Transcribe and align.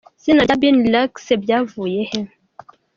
Izina 0.19 0.41
rya 0.45 0.57
Binny 0.61 0.83
Relax 0.85 1.13
byavuye 1.43 2.01
he?. 2.09 2.19